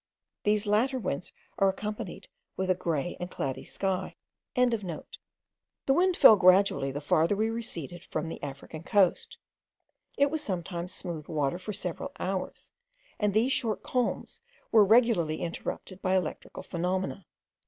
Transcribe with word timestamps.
These 0.45 0.65
latter 0.65 0.97
winds 0.97 1.31
are 1.59 1.69
accompanied 1.69 2.27
with 2.57 2.71
a 2.71 2.73
grey 2.73 3.15
and 3.19 3.29
cloudy 3.29 3.63
sky.) 3.63 4.15
The 4.55 5.03
wind 5.89 6.17
fell 6.17 6.35
gradually 6.37 6.89
the 6.89 6.99
farther 6.99 7.35
we 7.35 7.51
receded 7.51 8.05
from 8.05 8.27
the 8.27 8.41
African 8.41 8.81
coast: 8.81 9.37
it 10.17 10.31
was 10.31 10.41
sometimes 10.41 10.91
smooth 10.91 11.27
water 11.27 11.59
for 11.59 11.71
several 11.73 12.13
hours, 12.19 12.71
and 13.19 13.31
these 13.31 13.51
short 13.53 13.83
calms 13.83 14.41
were 14.71 14.83
regularly 14.83 15.41
interrupted 15.43 16.01
by 16.01 16.15
electrical 16.15 16.63
phenomena. 16.63 17.27